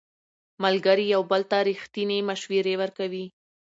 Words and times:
ملګري 0.63 1.05
یو 1.15 1.21
بل 1.31 1.41
ته 1.51 1.57
ریښتینې 1.69 2.17
مشورې 2.29 2.73
ورکوي 2.81 3.25